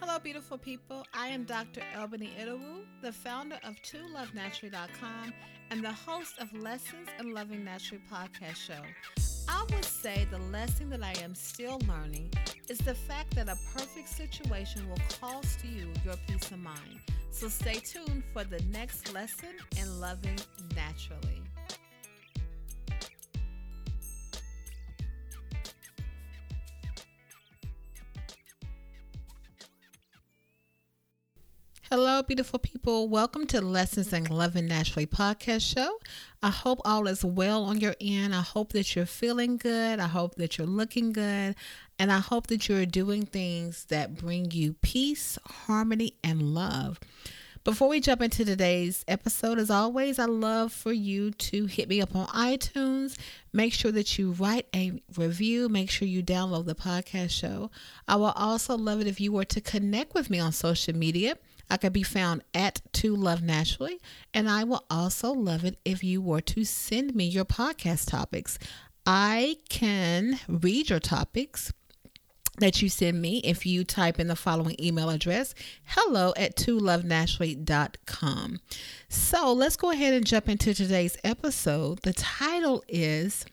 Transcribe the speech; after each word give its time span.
Hello, 0.00 0.18
beautiful 0.18 0.56
people. 0.56 1.04
I 1.12 1.28
am 1.28 1.44
Dr. 1.44 1.82
Albany 1.94 2.30
Idawu, 2.40 2.84
the 3.02 3.12
founder 3.12 3.58
of 3.62 3.76
ToLoveNaturally.com 3.82 5.34
and 5.70 5.84
the 5.84 5.92
host 5.92 6.38
of 6.38 6.50
Lessons 6.54 7.08
in 7.18 7.34
Loving 7.34 7.62
Naturally 7.66 8.02
podcast 8.10 8.56
show. 8.56 8.80
I 9.46 9.66
would 9.70 9.84
say 9.84 10.26
the 10.30 10.38
lesson 10.38 10.88
that 10.88 11.02
I 11.02 11.12
am 11.22 11.34
still 11.34 11.78
learning 11.86 12.32
is 12.70 12.78
the 12.78 12.94
fact 12.94 13.34
that 13.34 13.50
a 13.50 13.58
perfect 13.76 14.08
situation 14.08 14.88
will 14.88 15.02
cost 15.20 15.62
you 15.66 15.92
your 16.02 16.14
peace 16.26 16.50
of 16.50 16.60
mind. 16.60 17.00
So 17.30 17.48
stay 17.48 17.74
tuned 17.80 18.22
for 18.32 18.42
the 18.42 18.62
next 18.70 19.12
lesson 19.12 19.50
in 19.76 20.00
loving 20.00 20.38
naturally. 20.74 21.39
Hello, 31.92 32.22
beautiful 32.22 32.60
people. 32.60 33.08
Welcome 33.08 33.48
to 33.48 33.60
Lessons 33.60 34.12
in 34.12 34.26
Loving 34.26 34.66
Naturally 34.66 35.06
podcast 35.06 35.74
show. 35.74 35.98
I 36.40 36.48
hope 36.48 36.80
all 36.84 37.08
is 37.08 37.24
well 37.24 37.64
on 37.64 37.80
your 37.80 37.96
end. 38.00 38.32
I 38.32 38.42
hope 38.42 38.74
that 38.74 38.94
you're 38.94 39.06
feeling 39.06 39.56
good. 39.56 39.98
I 39.98 40.06
hope 40.06 40.36
that 40.36 40.56
you're 40.56 40.68
looking 40.68 41.12
good. 41.12 41.56
And 41.98 42.12
I 42.12 42.20
hope 42.20 42.46
that 42.46 42.68
you're 42.68 42.86
doing 42.86 43.26
things 43.26 43.86
that 43.86 44.14
bring 44.14 44.52
you 44.52 44.74
peace, 44.74 45.36
harmony, 45.44 46.14
and 46.22 46.54
love. 46.54 47.00
Before 47.64 47.88
we 47.88 47.98
jump 47.98 48.22
into 48.22 48.44
today's 48.44 49.04
episode, 49.08 49.58
as 49.58 49.68
always, 49.68 50.20
I 50.20 50.26
love 50.26 50.72
for 50.72 50.92
you 50.92 51.32
to 51.32 51.66
hit 51.66 51.88
me 51.88 52.00
up 52.00 52.14
on 52.14 52.28
iTunes. 52.28 53.18
Make 53.52 53.72
sure 53.72 53.90
that 53.90 54.16
you 54.16 54.30
write 54.30 54.68
a 54.72 55.02
review. 55.16 55.68
Make 55.68 55.90
sure 55.90 56.06
you 56.06 56.22
download 56.22 56.66
the 56.66 56.76
podcast 56.76 57.30
show. 57.30 57.72
I 58.06 58.14
will 58.14 58.32
also 58.36 58.76
love 58.76 59.00
it 59.00 59.08
if 59.08 59.20
you 59.20 59.32
were 59.32 59.44
to 59.46 59.60
connect 59.60 60.14
with 60.14 60.30
me 60.30 60.38
on 60.38 60.52
social 60.52 60.94
media. 60.94 61.34
I 61.70 61.76
could 61.76 61.92
be 61.92 62.02
found 62.02 62.42
at 62.52 62.82
To 62.94 63.14
Love 63.14 63.42
Naturally, 63.42 64.00
and 64.34 64.50
I 64.50 64.64
will 64.64 64.84
also 64.90 65.30
love 65.30 65.64
it 65.64 65.78
if 65.84 66.02
you 66.02 66.20
were 66.20 66.40
to 66.42 66.64
send 66.64 67.14
me 67.14 67.26
your 67.26 67.44
podcast 67.44 68.10
topics. 68.10 68.58
I 69.06 69.56
can 69.68 70.38
read 70.48 70.90
your 70.90 71.00
topics 71.00 71.72
that 72.58 72.82
you 72.82 72.88
send 72.88 73.22
me 73.22 73.38
if 73.38 73.64
you 73.64 73.84
type 73.84 74.20
in 74.20 74.26
the 74.26 74.36
following 74.36 74.76
email 74.78 75.08
address 75.08 75.54
hello 75.84 76.34
at 76.36 76.56
tolovenaturally.com 76.56 78.58
so 79.08 79.52
let's 79.52 79.76
go 79.76 79.90
ahead 79.90 80.12
and 80.12 80.26
jump 80.26 80.48
into 80.48 80.74
today's 80.74 81.16
episode. 81.24 82.00
The 82.02 82.12
title 82.12 82.84
is 82.86 83.46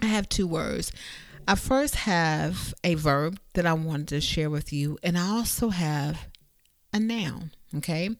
i 0.00 0.06
have 0.06 0.28
two 0.28 0.46
words. 0.46 0.92
I 1.48 1.54
first 1.54 1.96
have 1.96 2.74
a 2.84 2.94
verb 2.94 3.40
that 3.54 3.66
i 3.66 3.72
wanted 3.72 4.08
to 4.08 4.20
share 4.20 4.50
with 4.50 4.72
you 4.72 4.98
and 5.02 5.18
i 5.18 5.28
also 5.28 5.70
have 5.70 6.28
a 6.96 7.00
noun. 7.00 7.52
Okay. 7.76 8.10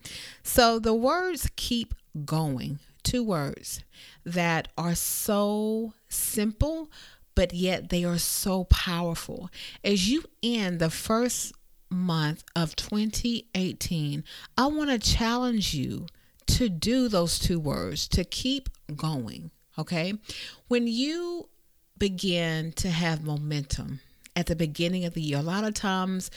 So 0.43 0.79
the 0.79 0.95
words 0.95 1.51
keep 1.57 1.95
going. 2.25 2.79
Two 3.03 3.23
words 3.23 3.83
that 4.25 4.69
are 4.77 4.95
so 4.95 5.93
simple, 6.09 6.91
but 7.35 7.55
yet 7.55 7.89
they 7.89 8.05
are 8.05 8.19
so 8.19 8.65
powerful. 8.65 9.51
As 9.85 10.11
you 10.11 10.25
end 10.43 10.81
the 10.81 10.91
first 10.91 11.53
month 11.89 12.43
of 12.57 12.75
2018, 12.75 14.25
I 14.59 14.67
want 14.67 14.91
to 14.91 14.99
challenge 14.99 15.73
you 15.73 16.07
to 16.49 16.69
do 16.69 17.09
those 17.09 17.39
two 17.39 17.61
words, 17.61 18.09
to 18.09 18.25
keep 18.25 18.69
going. 18.95 19.51
Okay. 19.79 20.15
When 20.69 20.87
you 20.87 21.49
begin 21.99 22.73
to 22.73 22.91
have 22.91 23.25
momentum 23.25 24.01
at 24.35 24.47
the 24.47 24.57
beginning 24.57 25.05
of 25.05 25.15
the 25.15 25.23
year, 25.23 25.39
a 25.39 25.43
lot 25.43 25.65
of 25.65 25.75
times 25.75 26.31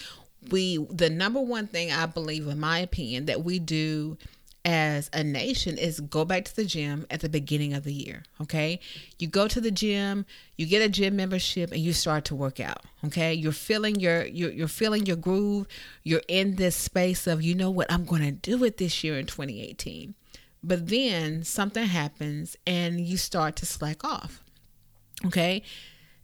we 0.50 0.78
the 0.90 1.10
number 1.10 1.42
one 1.42 1.68
thing 1.68 1.92
I 1.92 2.06
believe, 2.06 2.48
in 2.48 2.60
my 2.60 2.80
opinion, 2.80 3.26
that 3.26 3.44
we 3.44 3.60
do 3.60 4.18
as 4.66 5.10
a 5.14 5.24
nation 5.24 5.78
is 5.78 6.00
go 6.02 6.26
back 6.26 6.46
to 6.46 6.56
the 6.56 6.66
gym 6.66 7.06
at 7.10 7.22
the 7.22 7.30
beginning 7.30 7.74
of 7.74 7.84
the 7.84 7.94
year. 7.94 8.24
Okay. 8.42 8.80
You 9.18 9.28
go 9.28 9.48
to 9.48 9.62
the 9.62 9.72
gym, 9.72 10.26
you 10.58 10.66
get 10.66 10.82
a 10.82 10.90
gym 10.90 11.16
membership 11.16 11.72
and 11.72 11.80
you 11.80 11.94
start 11.94 12.26
to 12.26 12.36
work 12.36 12.60
out. 12.60 12.84
Okay. 13.06 13.34
You're 13.34 13.52
feeling 13.52 14.00
your 14.00 14.26
you're, 14.26 14.52
you're 14.52 14.68
feeling 14.68 15.06
your 15.06 15.16
groove. 15.16 15.68
You're 16.04 16.22
in 16.28 16.56
this 16.56 16.76
space 16.76 17.26
of, 17.26 17.42
you 17.42 17.56
know 17.56 17.72
what, 17.72 17.92
I'm 17.92 18.06
gonna 18.06 18.32
do 18.32 18.64
it 18.64 18.78
this 18.78 19.04
year 19.04 19.18
in 19.18 19.26
2018. 19.26 20.14
But 20.62 20.90
then 20.90 21.44
something 21.44 21.86
happens 21.86 22.58
and 22.68 23.00
you 23.00 23.16
start 23.16 23.56
to 23.58 23.66
slack 23.66 24.04
off. 24.04 24.44
Okay. 25.26 25.64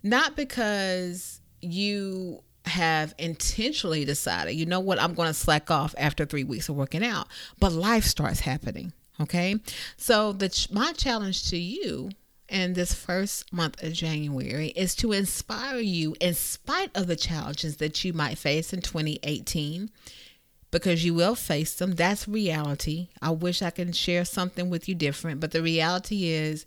Not 0.04 0.36
because 0.36 1.42
you 1.62 2.44
have 2.66 3.14
intentionally 3.18 4.06
decided, 4.06 4.54
you 4.54 4.66
know 4.66 4.80
what, 4.80 5.02
I'm 5.02 5.14
going 5.14 5.28
to 5.28 5.34
slack 5.34 5.70
off 5.70 5.96
after 5.98 6.26
three 6.26 6.44
weeks 6.44 6.70
of 6.70 6.76
working 6.76 7.04
out, 7.04 7.28
but 7.60 7.72
life 7.72 8.04
starts 8.04 8.42
happening. 8.42 8.94
Okay. 9.20 9.56
So, 9.98 10.34
the 10.34 10.68
my 10.72 10.92
challenge 10.92 11.50
to 11.50 11.58
you 11.58 12.10
in 12.50 12.74
this 12.74 12.94
first 12.94 13.52
month 13.52 13.82
of 13.82 13.94
January 13.94 14.68
is 14.70 14.94
to 14.96 15.12
inspire 15.12 15.80
you 15.80 16.16
in 16.20 16.34
spite 16.34 16.92
of 16.96 17.08
the 17.08 17.16
challenges 17.16 17.78
that 17.78 18.04
you 18.04 18.14
might 18.14 18.38
face 18.38 18.74
in 18.74 18.82
2018 18.82 19.90
because 20.72 21.06
you 21.06 21.14
will 21.14 21.36
face 21.36 21.76
them. 21.76 21.94
That's 21.94 22.28
reality. 22.28 23.08
I 23.22 23.32
wish 23.32 23.62
I 23.62 23.70
could 23.70 23.96
share 23.96 24.26
something 24.26 24.70
with 24.70 24.90
you 24.90 24.96
different, 24.96 25.40
but 25.40 25.52
the 25.52 25.62
reality 25.62 26.26
is 26.26 26.66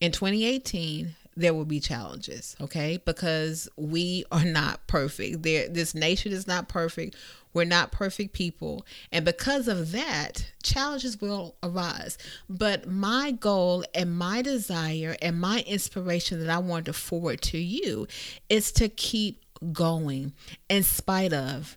in 0.00 0.12
2018, 0.12 1.14
there 1.36 1.54
will 1.54 1.64
be 1.64 1.80
challenges, 1.80 2.56
okay? 2.60 2.98
Because 3.04 3.68
we 3.76 4.24
are 4.30 4.44
not 4.44 4.86
perfect. 4.86 5.42
There 5.42 5.68
this 5.68 5.94
nation 5.94 6.32
is 6.32 6.46
not 6.46 6.68
perfect. 6.68 7.16
We're 7.52 7.64
not 7.64 7.92
perfect 7.92 8.32
people. 8.32 8.84
And 9.12 9.24
because 9.24 9.68
of 9.68 9.92
that, 9.92 10.50
challenges 10.62 11.20
will 11.20 11.54
arise. 11.62 12.18
But 12.48 12.88
my 12.88 13.30
goal 13.30 13.84
and 13.94 14.16
my 14.16 14.42
desire 14.42 15.16
and 15.22 15.40
my 15.40 15.64
inspiration 15.66 16.40
that 16.40 16.50
I 16.50 16.58
want 16.58 16.86
to 16.86 16.92
forward 16.92 17.42
to 17.42 17.58
you 17.58 18.08
is 18.48 18.72
to 18.72 18.88
keep 18.88 19.44
going 19.72 20.32
in 20.68 20.82
spite 20.82 21.32
of 21.32 21.76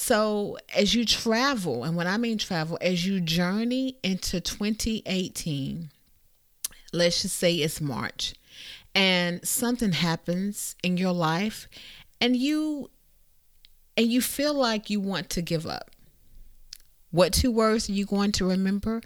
so, 0.00 0.58
as 0.76 0.94
you 0.94 1.04
travel, 1.04 1.82
and 1.82 1.96
when 1.96 2.06
I 2.06 2.18
mean 2.18 2.38
travel, 2.38 2.78
as 2.80 3.04
you 3.04 3.20
journey 3.20 3.96
into 4.04 4.40
2018, 4.40 5.90
let's 6.92 7.22
just 7.22 7.34
say 7.34 7.56
it's 7.56 7.80
March, 7.80 8.32
and 8.98 9.46
something 9.46 9.92
happens 9.92 10.74
in 10.82 10.96
your 10.96 11.12
life 11.12 11.68
and 12.20 12.34
you 12.34 12.90
and 13.96 14.08
you 14.08 14.20
feel 14.20 14.52
like 14.52 14.90
you 14.90 14.98
want 14.98 15.30
to 15.30 15.40
give 15.40 15.66
up. 15.66 15.92
What 17.12 17.32
two 17.32 17.52
words 17.52 17.88
are 17.88 17.92
you 17.92 18.04
going 18.04 18.32
to 18.32 18.48
remember? 18.48 19.00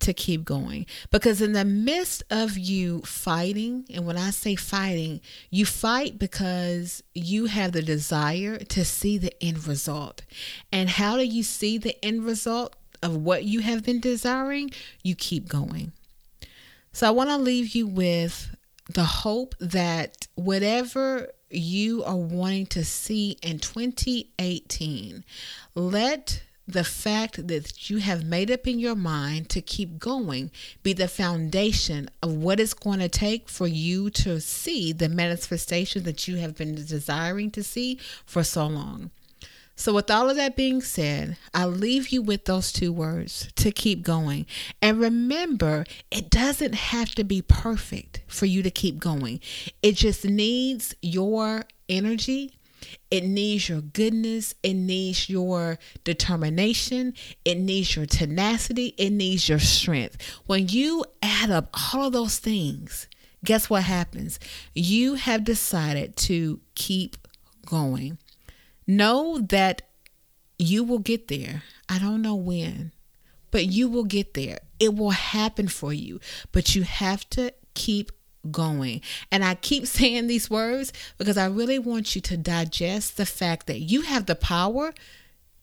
To 0.00 0.12
keep 0.12 0.44
going. 0.44 0.86
Because 1.10 1.42
in 1.42 1.54
the 1.54 1.64
midst 1.64 2.22
of 2.30 2.56
you 2.56 3.00
fighting 3.00 3.84
and 3.92 4.06
when 4.06 4.16
i 4.16 4.30
say 4.30 4.54
fighting 4.54 5.20
you 5.50 5.66
fight 5.66 6.18
because 6.18 7.02
you 7.14 7.46
have 7.46 7.72
the 7.72 7.82
desire 7.82 8.58
to 8.58 8.84
see 8.84 9.16
the 9.16 9.32
end 9.42 9.66
result. 9.66 10.24
And 10.70 10.90
how 10.90 11.16
do 11.16 11.24
you 11.24 11.42
see 11.42 11.78
the 11.78 11.96
end 12.04 12.24
result 12.24 12.76
of 13.02 13.16
what 13.16 13.44
you 13.44 13.60
have 13.60 13.82
been 13.82 13.98
desiring? 13.98 14.70
You 15.02 15.14
keep 15.14 15.48
going. 15.48 15.92
So 16.92 17.08
i 17.08 17.10
want 17.10 17.30
to 17.30 17.38
leave 17.38 17.74
you 17.74 17.86
with 17.86 18.54
the 18.88 19.04
hope 19.04 19.54
that 19.60 20.26
whatever 20.34 21.28
you 21.50 22.04
are 22.04 22.16
wanting 22.16 22.66
to 22.66 22.84
see 22.84 23.38
in 23.42 23.58
2018, 23.58 25.24
let 25.74 26.42
the 26.66 26.84
fact 26.84 27.48
that 27.48 27.88
you 27.88 27.96
have 27.96 28.24
made 28.24 28.50
up 28.50 28.66
in 28.66 28.78
your 28.78 28.94
mind 28.94 29.48
to 29.48 29.62
keep 29.62 29.98
going 29.98 30.50
be 30.82 30.92
the 30.92 31.08
foundation 31.08 32.10
of 32.22 32.34
what 32.34 32.60
it's 32.60 32.74
going 32.74 32.98
to 32.98 33.08
take 33.08 33.48
for 33.48 33.66
you 33.66 34.10
to 34.10 34.38
see 34.38 34.92
the 34.92 35.08
manifestation 35.08 36.02
that 36.02 36.28
you 36.28 36.36
have 36.36 36.54
been 36.54 36.74
desiring 36.74 37.50
to 37.50 37.62
see 37.62 37.98
for 38.26 38.44
so 38.44 38.66
long. 38.66 39.10
So, 39.78 39.94
with 39.94 40.10
all 40.10 40.28
of 40.28 40.34
that 40.34 40.56
being 40.56 40.80
said, 40.80 41.36
I 41.54 41.64
leave 41.66 42.08
you 42.08 42.20
with 42.20 42.46
those 42.46 42.72
two 42.72 42.92
words 42.92 43.48
to 43.54 43.70
keep 43.70 44.02
going. 44.02 44.44
And 44.82 44.98
remember, 44.98 45.84
it 46.10 46.30
doesn't 46.30 46.74
have 46.74 47.14
to 47.14 47.22
be 47.22 47.42
perfect 47.42 48.22
for 48.26 48.44
you 48.44 48.64
to 48.64 48.72
keep 48.72 48.98
going, 48.98 49.38
it 49.80 49.94
just 49.94 50.24
needs 50.24 50.96
your 51.00 51.62
energy. 51.88 52.54
It 53.10 53.24
needs 53.24 53.68
your 53.68 53.80
goodness. 53.80 54.54
It 54.62 54.74
needs 54.74 55.28
your 55.28 55.78
determination. 56.04 57.14
It 57.44 57.58
needs 57.58 57.94
your 57.94 58.06
tenacity. 58.06 58.94
It 58.98 59.10
needs 59.10 59.48
your 59.48 59.58
strength. 59.58 60.16
When 60.46 60.68
you 60.68 61.04
add 61.22 61.50
up 61.50 61.70
all 61.94 62.06
of 62.06 62.12
those 62.12 62.38
things, 62.38 63.08
guess 63.44 63.68
what 63.70 63.82
happens? 63.84 64.38
You 64.74 65.14
have 65.14 65.44
decided 65.44 66.16
to 66.16 66.60
keep 66.74 67.16
going. 67.66 68.18
Know 68.88 69.38
that 69.38 69.82
you 70.58 70.82
will 70.82 70.98
get 70.98 71.28
there. 71.28 71.62
I 71.88 71.98
don't 71.98 72.22
know 72.22 72.34
when, 72.34 72.92
but 73.50 73.66
you 73.66 73.88
will 73.88 74.04
get 74.04 74.34
there. 74.34 74.58
It 74.80 74.94
will 74.94 75.10
happen 75.10 75.68
for 75.68 75.92
you, 75.92 76.20
but 76.52 76.74
you 76.74 76.82
have 76.84 77.28
to 77.30 77.52
keep 77.74 78.10
going. 78.50 79.02
And 79.30 79.44
I 79.44 79.54
keep 79.56 79.86
saying 79.98 80.26
these 80.26 80.50
words 80.50 80.92
because 81.18 81.36
I 81.36 81.46
really 81.46 81.78
want 81.78 82.14
you 82.14 82.22
to 82.22 82.36
digest 82.36 83.16
the 83.16 83.26
fact 83.26 83.66
that 83.66 83.80
you 83.80 84.02
have 84.02 84.26
the 84.26 84.34
power 84.34 84.92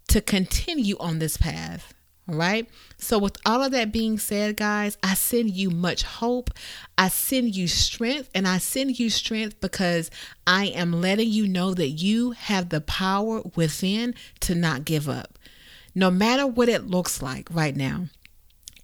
to 0.09 0.21
continue 0.21 0.95
on 0.99 1.19
this 1.19 1.35
path. 1.35 1.93
All 2.27 2.35
right. 2.35 2.67
So, 2.97 3.19
with 3.19 3.37
all 3.45 3.61
of 3.61 3.71
that 3.73 3.91
being 3.91 4.17
said, 4.17 4.57
guys, 4.57 4.97
I 5.03 5.13
send 5.13 5.51
you 5.51 5.69
much 5.69 6.01
hope. 6.03 6.49
I 6.97 7.09
send 7.09 7.55
you 7.55 7.67
strength, 7.67 8.29
and 8.33 8.47
I 8.47 8.57
send 8.57 8.97
you 8.97 9.11
strength 9.11 9.61
because 9.61 10.09
I 10.47 10.65
am 10.67 11.01
letting 11.01 11.29
you 11.29 11.47
know 11.47 11.75
that 11.75 11.89
you 11.89 12.31
have 12.31 12.69
the 12.69 12.81
power 12.81 13.41
within 13.55 14.15
to 14.41 14.55
not 14.55 14.85
give 14.85 15.07
up, 15.07 15.37
no 15.93 16.09
matter 16.09 16.47
what 16.47 16.69
it 16.69 16.87
looks 16.87 17.21
like 17.21 17.47
right 17.51 17.75
now. 17.75 18.07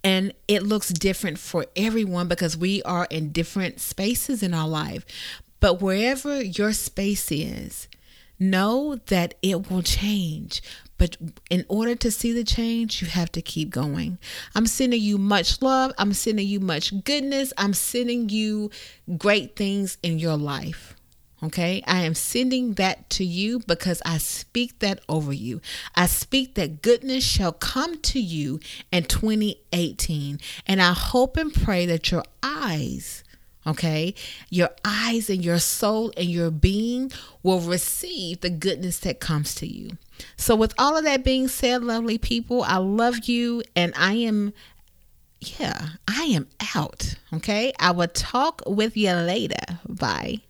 And 0.04 0.34
it 0.48 0.62
looks 0.62 0.88
different 0.88 1.38
for 1.38 1.66
everyone 1.76 2.28
because 2.28 2.56
we 2.56 2.82
are 2.82 3.06
in 3.10 3.30
different 3.32 3.80
spaces 3.80 4.42
in 4.42 4.52
our 4.52 4.68
life. 4.68 5.04
But 5.60 5.80
wherever 5.80 6.42
your 6.42 6.72
space 6.72 7.30
is, 7.30 7.86
know 8.50 8.96
that 9.06 9.34
it 9.42 9.70
will 9.70 9.82
change. 9.82 10.62
But 10.98 11.16
in 11.50 11.64
order 11.68 11.94
to 11.96 12.10
see 12.10 12.32
the 12.32 12.44
change, 12.44 13.02
you 13.02 13.08
have 13.08 13.32
to 13.32 13.42
keep 13.42 13.70
going. 13.70 14.18
I'm 14.54 14.66
sending 14.66 15.00
you 15.00 15.18
much 15.18 15.60
love. 15.60 15.92
I'm 15.98 16.12
sending 16.12 16.46
you 16.46 16.60
much 16.60 17.02
goodness. 17.04 17.52
I'm 17.58 17.74
sending 17.74 18.28
you 18.28 18.70
great 19.18 19.56
things 19.56 19.98
in 20.02 20.18
your 20.18 20.36
life. 20.36 20.94
Okay, 21.44 21.82
I 21.88 22.02
am 22.02 22.14
sending 22.14 22.74
that 22.74 23.10
to 23.10 23.24
you 23.24 23.58
because 23.66 24.00
I 24.06 24.18
speak 24.18 24.78
that 24.78 25.00
over 25.08 25.32
you. 25.32 25.60
I 25.96 26.06
speak 26.06 26.54
that 26.54 26.82
goodness 26.82 27.24
shall 27.24 27.50
come 27.50 27.98
to 28.02 28.20
you 28.20 28.60
in 28.92 29.04
2018. 29.04 30.38
And 30.68 30.80
I 30.80 30.92
hope 30.92 31.36
and 31.36 31.52
pray 31.52 31.84
that 31.86 32.12
your 32.12 32.22
eyes, 32.44 33.24
okay, 33.66 34.14
your 34.50 34.70
eyes 34.84 35.30
and 35.30 35.44
your 35.44 35.58
soul 35.58 36.12
and 36.16 36.28
your 36.28 36.50
being 36.50 37.12
will 37.42 37.60
receive 37.60 38.40
the 38.40 38.50
goodness 38.50 38.98
that 39.00 39.20
comes 39.20 39.54
to 39.56 39.66
you. 39.66 39.96
So, 40.36 40.54
with 40.54 40.74
all 40.78 40.96
of 40.96 41.04
that 41.04 41.24
being 41.24 41.48
said, 41.48 41.82
lovely 41.82 42.18
people, 42.18 42.62
I 42.62 42.76
love 42.76 43.24
you 43.24 43.62
and 43.74 43.92
I 43.96 44.14
am 44.14 44.52
yeah, 45.58 45.88
I 46.06 46.22
am 46.24 46.46
out. 46.76 47.14
Okay. 47.34 47.72
I 47.80 47.90
will 47.90 48.08
talk 48.08 48.62
with 48.66 48.96
you 48.96 49.12
later. 49.12 49.80
Bye. 49.88 50.40